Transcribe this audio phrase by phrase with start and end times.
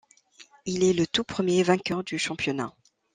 [0.65, 2.73] Il est le tout premier vainqueur du championnat.